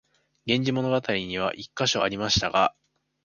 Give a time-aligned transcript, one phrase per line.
[0.49, 2.73] 「源氏物語」には一カ所ありましたが、